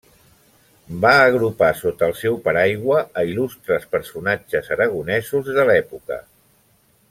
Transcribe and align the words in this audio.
Va 1.03 1.11
agrupar 1.25 1.69
sota 1.81 2.07
el 2.13 2.15
seu 2.21 2.39
paraigua 2.47 3.03
a 3.23 3.27
il·lustres 3.33 3.87
personatges 3.93 4.73
aragonesos 4.77 5.53
de 5.61 5.69
l'època. 5.73 6.23